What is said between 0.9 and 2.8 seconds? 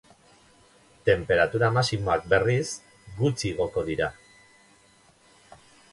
Tenperatura maximoak, berriz,